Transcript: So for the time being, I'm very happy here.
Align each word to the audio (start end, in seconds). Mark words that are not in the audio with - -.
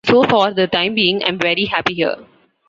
So 0.07 0.23
for 0.23 0.51
the 0.51 0.65
time 0.65 0.95
being, 0.95 1.23
I'm 1.23 1.37
very 1.37 1.65
happy 1.65 1.93
here. 1.93 2.15